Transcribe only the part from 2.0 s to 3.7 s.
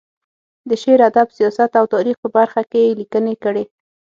په برخه کې یې لیکنې کړې.